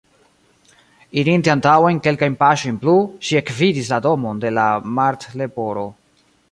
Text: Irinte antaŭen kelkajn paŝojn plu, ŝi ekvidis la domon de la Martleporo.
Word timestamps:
Irinte 1.23 1.51
antaŭen 1.55 2.01
kelkajn 2.07 2.39
paŝojn 2.41 2.81
plu, 2.87 2.97
ŝi 3.29 3.39
ekvidis 3.43 3.93
la 3.95 4.03
domon 4.09 4.45
de 4.47 4.57
la 4.61 4.69
Martleporo. 5.01 5.91